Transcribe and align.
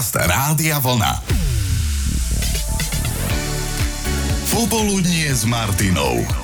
Podcast 0.00 0.16
Rádia 0.16 0.80
Vlna. 0.80 1.20
Popoludnie 4.48 5.28
s 5.28 5.44
Martinou. 5.44 6.39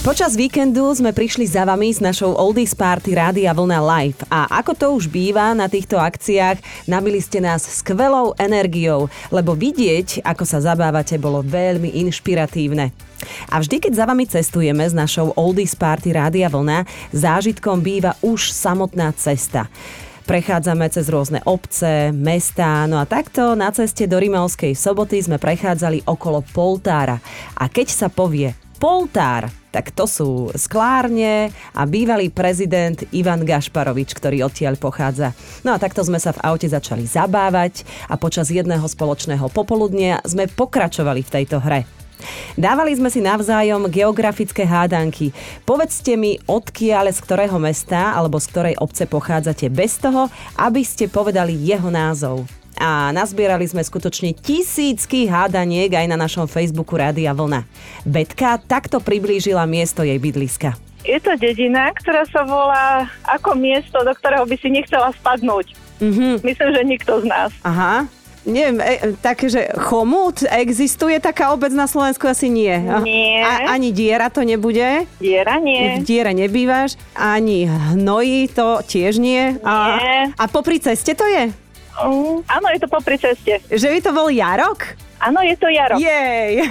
Počas 0.00 0.32
víkendu 0.32 0.88
sme 0.96 1.12
prišli 1.12 1.44
za 1.44 1.68
vami 1.68 1.92
s 1.92 2.00
našou 2.00 2.32
Oldies 2.32 2.72
Party 2.72 3.12
Rádia 3.12 3.52
Vlna 3.52 3.84
Live 3.84 4.24
a 4.32 4.48
ako 4.48 4.72
to 4.72 4.86
už 4.96 5.12
býva 5.12 5.52
na 5.52 5.68
týchto 5.68 6.00
akciách, 6.00 6.88
nabili 6.88 7.20
ste 7.20 7.36
nás 7.36 7.60
skvelou 7.68 8.32
energiou, 8.40 9.12
lebo 9.28 9.52
vidieť, 9.52 10.24
ako 10.24 10.48
sa 10.48 10.64
zabávate, 10.64 11.20
bolo 11.20 11.44
veľmi 11.44 12.00
inšpiratívne. 12.00 12.96
A 13.52 13.60
vždy, 13.60 13.76
keď 13.76 13.92
za 13.92 14.08
vami 14.08 14.24
cestujeme 14.24 14.88
s 14.88 14.96
našou 14.96 15.36
Oldies 15.36 15.76
Party 15.76 16.16
Rádia 16.16 16.48
Vlna, 16.48 16.88
zážitkom 17.12 17.84
býva 17.84 18.16
už 18.24 18.56
samotná 18.56 19.12
cesta. 19.20 19.68
Prechádzame 20.24 20.88
cez 20.88 21.12
rôzne 21.12 21.44
obce, 21.44 22.08
mestá, 22.16 22.88
no 22.88 22.96
a 22.96 23.04
takto 23.04 23.52
na 23.52 23.68
ceste 23.68 24.08
do 24.08 24.16
Rimavskej 24.16 24.72
soboty 24.72 25.20
sme 25.20 25.36
prechádzali 25.36 26.08
okolo 26.08 26.40
Poltára. 26.56 27.20
A 27.60 27.68
keď 27.68 27.92
sa 27.92 28.08
povie 28.08 28.56
Poltár, 28.80 29.59
tak 29.70 29.94
to 29.94 30.04
sú 30.06 30.50
sklárne 30.58 31.54
a 31.74 31.82
bývalý 31.86 32.28
prezident 32.28 32.98
Ivan 33.14 33.46
Gašparovič, 33.46 34.14
ktorý 34.14 34.46
odtiaľ 34.46 34.76
pochádza. 34.76 35.32
No 35.62 35.74
a 35.74 35.80
takto 35.80 36.02
sme 36.02 36.18
sa 36.18 36.34
v 36.34 36.42
aute 36.42 36.66
začali 36.66 37.06
zabávať 37.06 37.86
a 38.10 38.18
počas 38.18 38.50
jedného 38.50 38.84
spoločného 38.84 39.46
popoludnia 39.50 40.18
sme 40.26 40.50
pokračovali 40.50 41.22
v 41.22 41.32
tejto 41.40 41.62
hre. 41.62 41.86
Dávali 42.52 42.92
sme 42.92 43.08
si 43.08 43.24
navzájom 43.24 43.88
geografické 43.88 44.68
hádanky. 44.68 45.32
Povedzte 45.64 46.20
mi, 46.20 46.36
odkiaľ, 46.44 47.08
z 47.16 47.20
ktorého 47.24 47.56
mesta 47.56 48.12
alebo 48.12 48.36
z 48.36 48.46
ktorej 48.52 48.74
obce 48.76 49.08
pochádzate 49.08 49.72
bez 49.72 49.96
toho, 49.96 50.28
aby 50.60 50.84
ste 50.84 51.08
povedali 51.08 51.56
jeho 51.56 51.88
názov 51.88 52.59
a 52.80 53.12
nazbierali 53.12 53.68
sme 53.68 53.84
skutočne 53.84 54.32
tisícky 54.32 55.28
hádaniek 55.28 55.92
aj 55.92 56.06
na 56.08 56.16
našom 56.16 56.48
Facebooku 56.48 56.96
Rádia 56.96 57.36
Vlna. 57.36 57.68
Betka 58.08 58.56
takto 58.64 59.04
priblížila 59.04 59.68
miesto 59.68 60.00
jej 60.00 60.16
bydliska. 60.16 60.80
Je 61.04 61.20
to 61.20 61.36
dedina, 61.36 61.92
ktorá 61.92 62.24
sa 62.28 62.44
volá 62.44 63.04
ako 63.28 63.52
miesto, 63.56 64.00
do 64.00 64.12
ktorého 64.16 64.48
by 64.48 64.56
si 64.56 64.68
nechcela 64.72 65.12
spadnúť. 65.12 65.76
Mm-hmm. 66.00 66.32
Myslím, 66.40 66.68
že 66.72 66.82
nikto 66.84 67.12
z 67.20 67.24
nás. 67.28 67.52
Aha, 67.64 68.08
neviem, 68.44 68.80
e, 68.80 69.12
také, 69.20 69.52
že 69.52 69.68
chomut, 69.76 70.44
existuje 70.48 71.20
taká 71.20 71.52
obec 71.52 71.72
na 71.72 71.84
Slovensku? 71.84 72.24
Asi 72.28 72.48
nie. 72.48 72.72
Nie. 73.04 73.44
A, 73.44 73.76
ani 73.76 73.92
diera 73.92 74.32
to 74.32 74.40
nebude? 74.44 75.04
Diera 75.20 75.60
nie. 75.60 76.00
V 76.00 76.04
diere 76.04 76.32
nebývaš? 76.32 76.96
Ani 77.16 77.68
hnoji 77.68 78.48
to 78.52 78.80
tiež 78.84 79.20
nie? 79.20 79.56
A, 79.64 79.72
Nie. 80.00 80.18
a 80.36 80.44
popri 80.48 80.80
ceste 80.80 81.12
to 81.12 81.24
je? 81.28 81.52
Mm, 82.06 82.36
áno, 82.48 82.66
je 82.72 82.80
to 82.80 82.88
popri 82.88 83.16
ceste. 83.20 83.60
Že 83.68 83.88
by 83.92 83.98
to 84.00 84.10
bol 84.14 84.28
Jarok? 84.32 84.80
Áno, 85.20 85.44
je 85.44 85.54
to 85.60 85.68
Jaro. 85.68 86.00
Jej! 86.00 86.64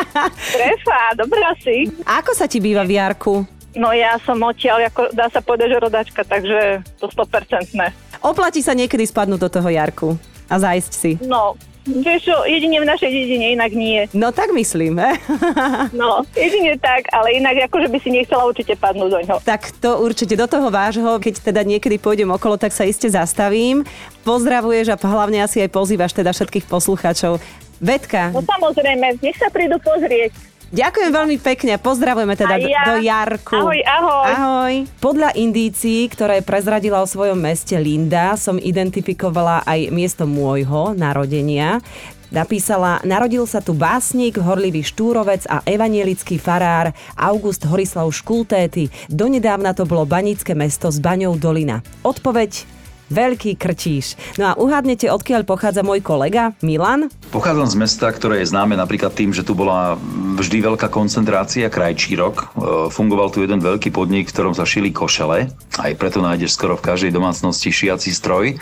Trefa, 0.54 1.02
dobrá 1.18 1.50
si. 1.58 1.90
Ako 2.06 2.38
sa 2.38 2.46
ti 2.46 2.62
býva 2.62 2.86
v 2.86 2.94
Jarku? 2.94 3.42
No 3.76 3.92
ja 3.92 4.16
som 4.22 4.40
odtiaľ, 4.40 4.88
ako 4.88 5.12
dá 5.12 5.26
sa 5.28 5.42
povedať, 5.42 5.76
že 5.76 5.78
rodačka, 5.82 6.22
takže 6.22 6.86
to 6.96 7.10
100%. 7.10 7.76
Oplatí 8.24 8.64
sa 8.64 8.72
niekedy 8.72 9.04
spadnúť 9.04 9.40
do 9.42 9.50
toho 9.52 9.68
Jarku 9.68 10.08
a 10.48 10.54
zájsť 10.56 10.92
si. 10.94 11.10
No, 11.20 11.58
vieš 11.86 12.28
čo, 12.28 12.36
jedine 12.44 12.82
v 12.82 12.86
našej 12.86 13.10
dedine, 13.10 13.46
inak 13.54 13.72
nie. 13.72 14.10
No 14.12 14.34
tak 14.34 14.50
myslím, 14.52 14.98
he? 14.98 15.12
No, 15.96 16.26
jedine 16.34 16.76
tak, 16.76 17.06
ale 17.14 17.38
inak 17.38 17.70
akože 17.70 17.88
by 17.88 17.98
si 18.02 18.10
nechcela 18.10 18.44
určite 18.44 18.74
padnúť 18.74 19.10
do 19.10 19.20
ňoho. 19.22 19.38
Tak 19.46 19.70
to 19.78 20.02
určite 20.02 20.34
do 20.34 20.46
toho 20.50 20.68
vášho, 20.68 21.22
keď 21.22 21.40
teda 21.52 21.62
niekedy 21.62 21.96
pôjdem 21.96 22.28
okolo, 22.34 22.58
tak 22.58 22.74
sa 22.74 22.82
iste 22.84 23.06
zastavím. 23.06 23.86
Pozdravuješ 24.26 24.92
a 24.92 24.96
hlavne 24.98 25.46
asi 25.46 25.62
aj 25.62 25.70
pozývaš 25.70 26.12
teda 26.12 26.34
všetkých 26.34 26.66
poslucháčov. 26.66 27.38
Vetka, 27.76 28.32
No 28.32 28.40
samozrejme, 28.40 29.20
nech 29.20 29.36
sa 29.36 29.52
prídu 29.52 29.76
pozrieť. 29.84 30.32
Ďakujem 30.74 31.10
veľmi 31.14 31.36
pekne 31.42 31.78
pozdravujeme 31.78 32.34
teda 32.34 32.56
ja. 32.62 32.82
do 32.86 32.94
Jarku. 33.02 33.58
Ahoj, 33.58 33.80
ahoj. 33.84 34.26
Ahoj. 34.26 34.74
Podľa 34.98 35.34
indícií, 35.38 36.10
ktoré 36.10 36.42
prezradila 36.42 37.02
o 37.02 37.06
svojom 37.06 37.38
meste 37.38 37.76
Linda, 37.78 38.34
som 38.34 38.58
identifikovala 38.58 39.62
aj 39.66 39.90
miesto 39.94 40.24
môjho 40.26 40.94
narodenia. 40.96 41.78
Napísala, 42.26 42.98
narodil 43.06 43.46
sa 43.46 43.62
tu 43.62 43.70
básnik, 43.70 44.34
horlivý 44.34 44.82
štúrovec 44.82 45.46
a 45.46 45.62
evanielický 45.62 46.42
farár 46.42 46.90
August 47.14 47.62
Horislav 47.62 48.10
Škultéty. 48.10 48.90
Donedávna 49.06 49.70
to 49.78 49.86
bolo 49.86 50.02
banické 50.02 50.50
mesto 50.58 50.90
s 50.90 50.98
baňou 50.98 51.38
Dolina. 51.38 51.86
Odpoveď 52.02 52.75
Veľký 53.06 53.54
krčíš. 53.54 54.18
No 54.34 54.50
a 54.50 54.52
uhádnete, 54.58 55.06
odkiaľ 55.06 55.46
pochádza 55.46 55.86
môj 55.86 56.02
kolega 56.02 56.58
Milan? 56.58 57.06
Pochádzam 57.30 57.70
z 57.70 57.76
mesta, 57.78 58.10
ktoré 58.10 58.42
je 58.42 58.50
známe 58.50 58.74
napríklad 58.74 59.14
tým, 59.14 59.30
že 59.30 59.46
tu 59.46 59.54
bola 59.54 59.94
vždy 60.36 60.58
veľká 60.58 60.90
koncentrácia 60.90 61.70
krajčírok. 61.70 62.34
E, 62.34 62.44
Fungoval 62.90 63.30
tu 63.30 63.46
jeden 63.46 63.62
veľký 63.62 63.94
podnik, 63.94 64.26
v 64.26 64.34
ktorom 64.34 64.54
sa 64.58 64.66
šili 64.66 64.90
košele. 64.90 65.46
Aj 65.78 65.92
preto 65.94 66.18
nájdeš 66.18 66.58
skoro 66.58 66.74
v 66.74 66.82
každej 66.82 67.14
domácnosti 67.14 67.70
šiaci 67.70 68.10
stroj. 68.10 68.58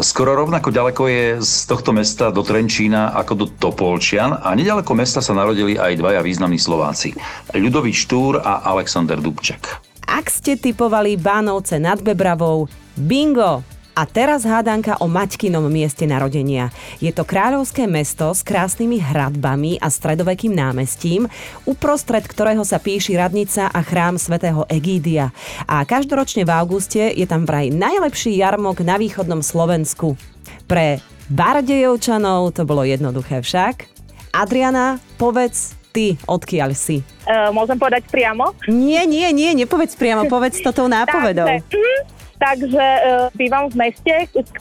Skoro 0.00 0.32
rovnako 0.40 0.72
ďaleko 0.72 1.02
je 1.12 1.24
z 1.44 1.52
tohto 1.68 1.92
mesta 1.92 2.32
do 2.32 2.40
Trenčína 2.40 3.12
ako 3.12 3.44
do 3.44 3.46
Topolčian 3.52 4.32
a 4.32 4.56
nedaleko 4.56 4.96
mesta 4.96 5.20
sa 5.20 5.36
narodili 5.36 5.76
aj 5.76 6.00
dvaja 6.00 6.24
významní 6.24 6.56
Slováci. 6.56 7.12
Ľudový 7.52 7.92
Štúr 7.92 8.40
a 8.40 8.64
Alexander 8.72 9.20
Dubček. 9.20 9.68
Ak 10.08 10.32
ste 10.32 10.56
typovali 10.56 11.20
Bánovce 11.20 11.76
nad 11.76 12.00
Bebravou, 12.00 12.72
bingo! 12.96 13.81
A 13.92 14.08
teraz 14.08 14.48
hádanka 14.48 14.96
o 15.04 15.06
Maťkinom 15.06 15.68
mieste 15.68 16.08
narodenia. 16.08 16.72
Je 16.96 17.12
to 17.12 17.28
kráľovské 17.28 17.84
mesto 17.84 18.32
s 18.32 18.40
krásnymi 18.40 18.96
hradbami 18.96 19.76
a 19.84 19.92
stredovekým 19.92 20.56
námestím, 20.56 21.28
uprostred 21.68 22.24
ktorého 22.24 22.64
sa 22.64 22.80
píši 22.80 23.20
radnica 23.20 23.68
a 23.68 23.80
chrám 23.84 24.16
svätého 24.16 24.64
Egídia. 24.72 25.28
A 25.68 25.84
každoročne 25.84 26.48
v 26.48 26.54
auguste 26.56 27.12
je 27.12 27.28
tam 27.28 27.44
vraj 27.44 27.68
najlepší 27.68 28.32
jarmok 28.40 28.80
na 28.80 28.96
východnom 28.96 29.44
Slovensku. 29.44 30.16
Pre 30.64 30.96
Bardejovčanov 31.28 32.56
to 32.56 32.64
bolo 32.64 32.88
jednoduché 32.88 33.44
však. 33.44 33.92
Adriana, 34.32 34.96
povedz 35.20 35.76
ty, 35.92 36.16
odkiaľ 36.24 36.72
si. 36.72 37.04
Uh, 37.28 37.52
môžem 37.52 37.76
povedať 37.76 38.08
priamo? 38.08 38.56
Nie, 38.72 39.04
nie, 39.04 39.28
nie, 39.36 39.52
nepovedz 39.52 40.00
priamo, 40.00 40.24
povedz 40.32 40.64
to 40.64 40.72
tou 40.72 40.88
nápovedou. 40.88 41.44
Takže, 41.44 41.76
mhm, 41.76 42.21
takže 42.42 42.74
uh, 42.82 43.02
bývam 43.32 43.70
v 43.70 43.74
meste, 43.78 44.14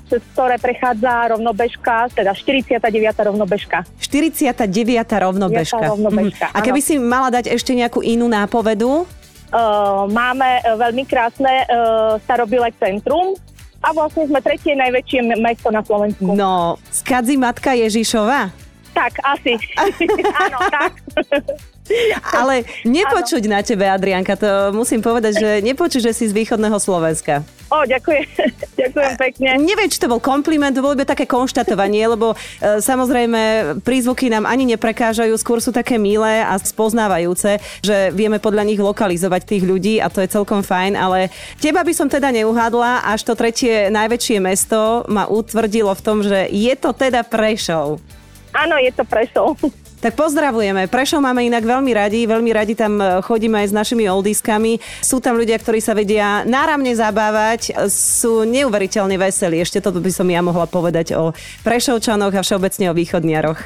cez 0.06 0.22
ktoré 0.32 0.62
prechádza 0.62 1.34
rovnobežka, 1.34 2.14
teda 2.14 2.38
49. 2.38 2.78
rovnobežka. 3.18 3.82
49. 3.98 4.70
rovnobežka. 5.18 5.82
Rovnobežka, 5.82 6.46
Mhm. 6.46 6.54
A 6.54 6.60
keby 6.62 6.78
áno. 6.78 6.88
si 6.88 6.94
mala 6.96 7.30
dať 7.34 7.50
ešte 7.50 7.74
nejakú 7.74 8.06
inú 8.06 8.30
nápovedu? 8.30 9.10
Uh, 9.52 10.06
máme 10.08 10.62
uh, 10.62 10.78
veľmi 10.78 11.04
krásne 11.04 11.66
uh, 11.66 12.16
starobilé 12.24 12.70
centrum 12.78 13.34
a 13.82 13.92
vlastne 13.92 14.24
sme 14.24 14.40
tretie 14.40 14.78
najväčšie 14.78 15.34
mesto 15.36 15.74
na 15.74 15.82
Slovensku. 15.82 16.32
No, 16.32 16.78
skadzi 16.88 17.36
matka 17.36 17.74
Ježišova. 17.74 18.54
Tak, 18.92 19.24
asi. 19.26 19.56
Áno, 20.46 20.58
tak. 20.70 20.92
Ale 22.42 22.64
nepočuť 22.88 23.44
na 23.48 23.60
tebe, 23.62 23.88
Adrianka, 23.88 24.36
to 24.38 24.74
musím 24.74 25.04
povedať, 25.04 25.40
že 25.40 25.50
nepočuť, 25.70 26.02
že 26.10 26.14
si 26.16 26.26
z 26.30 26.34
východného 26.36 26.78
Slovenska. 26.80 27.44
O, 27.72 27.88
ďakujem. 27.88 28.28
ďakujem 28.84 29.14
pekne. 29.16 29.50
Neviem, 29.64 29.88
či 29.88 29.96
to 29.96 30.12
bol 30.12 30.20
kompliment, 30.20 30.76
to 30.76 30.84
bolo 30.84 30.92
iba 30.92 31.08
také 31.08 31.24
konštatovanie, 31.24 32.04
lebo 32.04 32.36
e, 32.36 32.84
samozrejme 32.84 33.74
prízvuky 33.80 34.28
nám 34.28 34.44
ani 34.44 34.68
neprekážajú, 34.76 35.32
skôr 35.40 35.64
sú 35.64 35.72
také 35.72 35.96
milé 35.96 36.44
a 36.44 36.60
spoznávajúce, 36.60 37.64
že 37.80 38.12
vieme 38.12 38.44
podľa 38.44 38.68
nich 38.68 38.80
lokalizovať 38.82 39.48
tých 39.48 39.64
ľudí 39.64 40.04
a 40.04 40.12
to 40.12 40.20
je 40.20 40.28
celkom 40.28 40.68
fajn, 40.68 41.00
ale 41.00 41.32
teba 41.64 41.80
by 41.80 41.96
som 41.96 42.12
teda 42.12 42.28
neuhádla, 42.36 43.08
až 43.08 43.24
to 43.24 43.40
tretie 43.40 43.88
najväčšie 43.88 44.38
mesto 44.44 45.08
ma 45.08 45.32
utvrdilo 45.32 45.96
v 45.96 46.04
tom, 46.04 46.20
že 46.20 46.52
je 46.52 46.76
to 46.76 46.92
teda 46.92 47.24
Prešov. 47.24 48.04
Áno, 48.52 48.76
je 48.84 48.92
to 48.92 49.08
Prešov. 49.08 49.56
Tak 50.02 50.18
pozdravujeme. 50.18 50.90
Prešov 50.90 51.22
máme 51.22 51.46
inak 51.46 51.62
veľmi 51.62 51.94
radi, 51.94 52.26
veľmi 52.26 52.50
radi 52.50 52.74
tam 52.74 52.98
e, 52.98 53.22
chodíme 53.22 53.62
aj 53.62 53.70
s 53.70 53.74
našimi 53.78 54.10
oldiskami. 54.10 54.82
Sú 54.98 55.22
tam 55.22 55.38
ľudia, 55.38 55.62
ktorí 55.62 55.78
sa 55.78 55.94
vedia 55.94 56.42
náramne 56.42 56.90
zabávať, 56.98 57.78
sú 57.86 58.42
neuveriteľne 58.50 59.14
veselí. 59.22 59.62
Ešte 59.62 59.78
toto 59.78 60.02
by 60.02 60.10
som 60.10 60.26
ja 60.26 60.42
mohla 60.42 60.66
povedať 60.66 61.14
o 61.14 61.38
Prešovčanoch 61.62 62.34
a 62.34 62.42
všeobecne 62.42 62.90
o 62.90 62.98
východniaroch. 62.98 63.62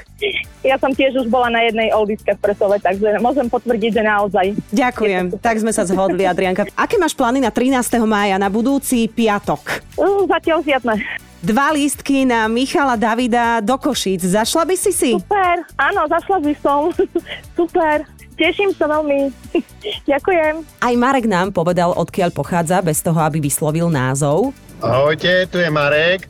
Ja 0.66 0.76
som 0.76 0.92
tiež 0.92 1.16
už 1.24 1.32
bola 1.32 1.48
na 1.48 1.64
jednej 1.72 1.96
oldiske 1.96 2.36
v 2.36 2.40
Presove, 2.42 2.84
takže 2.84 3.22
môžem 3.24 3.48
potvrdiť, 3.48 3.92
že 3.96 4.04
naozaj. 4.04 4.46
Ďakujem, 4.76 5.40
tak 5.40 5.62
sme 5.62 5.72
sa 5.72 5.88
zhodli, 5.88 6.28
Adrianka. 6.28 6.68
Aké 6.76 7.00
máš 7.00 7.16
plány 7.16 7.40
na 7.40 7.54
13. 7.54 7.80
mája, 8.04 8.36
na 8.36 8.52
budúci 8.52 9.08
piatok? 9.08 9.86
Uh, 9.96 10.28
zatiaľ 10.28 10.66
žiadne. 10.66 11.00
Dva 11.46 11.70
lístky 11.70 12.26
na 12.26 12.50
Michala 12.50 12.98
Davida 12.98 13.62
do 13.62 13.78
Košíc. 13.78 14.26
Zašla 14.26 14.66
by 14.66 14.76
si 14.82 14.90
si? 14.90 15.12
Super, 15.14 15.62
áno, 15.78 16.10
zašla 16.10 16.42
by 16.42 16.54
som. 16.58 16.90
Super. 17.60 18.02
Teším 18.34 18.74
sa 18.74 18.90
veľmi. 18.90 19.30
Ďakujem. 20.10 20.66
Aj 20.82 20.94
Marek 20.98 21.30
nám 21.30 21.54
povedal, 21.54 21.94
odkiaľ 21.94 22.34
pochádza, 22.34 22.82
bez 22.82 22.98
toho, 23.06 23.22
aby 23.22 23.38
vyslovil 23.38 23.94
názov. 23.94 24.58
Ahojte, 24.82 25.46
tu 25.46 25.62
je 25.62 25.70
Marek. 25.70 26.26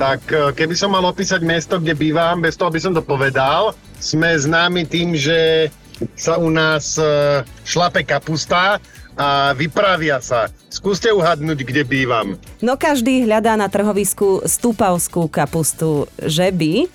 Tak 0.00 0.24
e, 0.32 0.56
keby 0.56 0.72
som 0.72 0.96
mal 0.96 1.04
opísať 1.04 1.44
mesto, 1.44 1.76
kde 1.76 1.92
bývam, 1.92 2.40
bez 2.40 2.56
toho, 2.56 2.72
aby 2.72 2.80
som 2.80 2.96
to 2.96 3.04
povedal, 3.04 3.76
sme 4.00 4.32
známi 4.32 4.88
tým, 4.88 5.12
že 5.12 5.68
sa 6.14 6.38
u 6.38 6.48
nás 6.48 6.96
e, 6.96 7.04
šlape 7.62 8.02
kapusta 8.02 8.78
a 9.18 9.50
vypravia 9.52 10.22
sa. 10.22 10.46
Skúste 10.70 11.10
uhadnúť, 11.10 11.66
kde 11.66 11.82
bývam. 11.82 12.38
No 12.62 12.78
každý 12.78 13.26
hľadá 13.26 13.58
na 13.58 13.66
trhovisku 13.66 14.46
stúpavskú 14.46 15.26
kapustu, 15.26 16.06
že 16.22 16.54
by? 16.54 16.86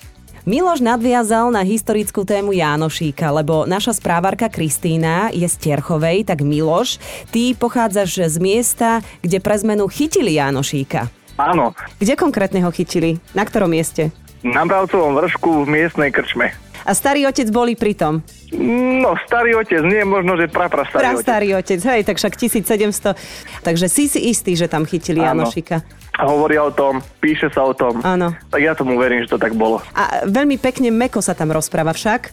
Miloš 0.44 0.84
nadviazal 0.84 1.48
na 1.48 1.64
historickú 1.64 2.20
tému 2.20 2.52
Jánošíka, 2.52 3.32
lebo 3.32 3.64
naša 3.64 3.96
správarka 3.96 4.52
Kristína 4.52 5.32
je 5.32 5.48
z 5.48 5.56
Tierchovej, 5.56 6.28
tak 6.28 6.44
Miloš, 6.44 7.00
ty 7.32 7.56
pochádzaš 7.56 8.28
z 8.28 8.36
miesta, 8.36 9.00
kde 9.24 9.40
pre 9.40 9.56
zmenu 9.56 9.88
chytili 9.88 10.36
Jánošíka. 10.36 11.08
Áno, 11.40 11.72
Kde 11.96 12.14
konkrétne 12.14 12.60
ho 12.60 12.70
chytili? 12.70 13.16
Na 13.32 13.42
ktorom 13.48 13.72
mieste? 13.72 14.12
na 14.44 14.60
Bravcovom 14.68 15.16
vršku 15.16 15.64
v 15.64 15.72
miestnej 15.72 16.12
krčme. 16.12 16.52
A 16.84 16.92
starý 16.92 17.24
otec 17.24 17.48
boli 17.48 17.74
pri 17.74 17.96
tom. 17.96 18.20
No, 18.54 19.16
starý 19.24 19.56
otec, 19.56 19.80
nie 19.82 20.04
možno, 20.04 20.36
že 20.36 20.46
prapra 20.46 20.84
starý 20.84 21.00
Pra 21.00 21.12
otec. 21.16 21.24
starý 21.24 21.48
otec, 21.56 21.80
hej, 21.80 22.00
tak 22.04 22.16
však 22.20 22.32
1700. 22.36 23.16
Takže 23.64 23.86
si 23.88 24.04
si 24.06 24.20
istý, 24.28 24.52
že 24.54 24.68
tam 24.68 24.84
chytili 24.84 25.18
Áno. 25.18 25.42
Janošika. 25.42 25.80
A 26.14 26.30
hovoria 26.30 26.62
o 26.62 26.70
tom, 26.70 27.02
píše 27.18 27.50
sa 27.50 27.66
o 27.66 27.74
tom. 27.74 27.98
Áno. 28.06 28.30
Tak 28.46 28.60
ja 28.62 28.78
tomu 28.78 28.94
verím, 28.94 29.26
že 29.26 29.34
to 29.34 29.38
tak 29.40 29.58
bolo. 29.58 29.82
A 29.98 30.22
veľmi 30.22 30.62
pekne 30.62 30.94
meko 30.94 31.18
sa 31.18 31.34
tam 31.34 31.50
rozpráva 31.50 31.90
však. 31.90 32.30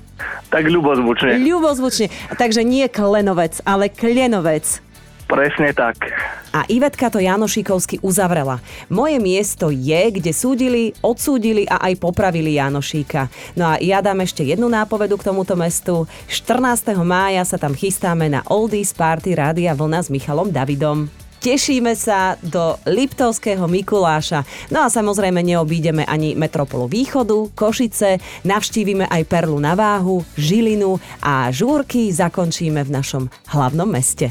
Tak 0.53 0.63
ľubozvučne. 0.69 1.41
Ľubozvučne. 1.41 2.13
Takže 2.37 2.61
nie 2.61 2.85
klenovec, 2.85 3.57
ale 3.65 3.89
klenovec. 3.89 4.90
Presne 5.31 5.71
tak. 5.71 6.11
A 6.51 6.67
Ivetka 6.67 7.07
to 7.07 7.23
Janošíkovsky 7.23 8.03
uzavrela. 8.03 8.59
Moje 8.91 9.15
miesto 9.23 9.71
je, 9.71 10.11
kde 10.11 10.35
súdili, 10.35 10.91
odsúdili 10.99 11.63
a 11.71 11.87
aj 11.87 12.03
popravili 12.03 12.59
Janošíka. 12.59 13.31
No 13.55 13.71
a 13.71 13.79
ja 13.79 14.03
dám 14.03 14.27
ešte 14.27 14.43
jednu 14.43 14.67
nápovedu 14.67 15.15
k 15.15 15.31
tomuto 15.31 15.55
mestu. 15.55 16.03
14. 16.27 16.99
mája 17.07 17.47
sa 17.47 17.55
tam 17.55 17.71
chystáme 17.71 18.27
na 18.27 18.43
Oldies 18.51 18.91
Party 18.91 19.31
Rádia 19.31 19.71
Vlna 19.71 20.03
s 20.03 20.11
Michalom 20.11 20.51
Davidom. 20.51 21.07
Tešíme 21.41 21.95
sa 21.95 22.35
do 22.43 22.75
Liptovského 22.85 23.65
Mikuláša. 23.71 24.45
No 24.67 24.85
a 24.85 24.91
samozrejme 24.91 25.41
neobídeme 25.41 26.05
ani 26.05 26.37
Metropolu 26.37 26.85
Východu, 26.85 27.55
Košice, 27.57 28.21
navštívime 28.45 29.07
aj 29.07 29.25
Perlu 29.25 29.57
na 29.57 29.73
váhu, 29.73 30.21
Žilinu 30.37 31.01
a 31.23 31.49
žúrky 31.49 32.11
zakončíme 32.13 32.83
v 32.85 32.93
našom 32.93 33.23
hlavnom 33.47 33.89
meste. 33.89 34.29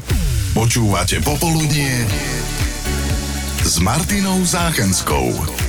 Počúvate 0.51 1.23
Popoludnie 1.23 2.03
s 3.63 3.79
Martinou 3.79 4.43
Záchenskou. 4.43 5.60